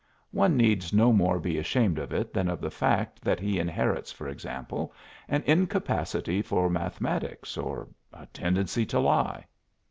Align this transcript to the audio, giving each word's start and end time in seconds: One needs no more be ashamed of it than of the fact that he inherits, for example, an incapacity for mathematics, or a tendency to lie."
One 0.31 0.57
needs 0.57 0.91
no 0.91 1.13
more 1.13 1.37
be 1.37 1.59
ashamed 1.59 1.99
of 1.99 2.11
it 2.11 2.33
than 2.33 2.49
of 2.49 2.59
the 2.59 2.71
fact 2.71 3.21
that 3.21 3.39
he 3.39 3.59
inherits, 3.59 4.11
for 4.11 4.27
example, 4.27 4.91
an 5.27 5.43
incapacity 5.45 6.41
for 6.41 6.71
mathematics, 6.71 7.55
or 7.55 7.87
a 8.11 8.25
tendency 8.33 8.83
to 8.87 8.99
lie." 8.99 9.45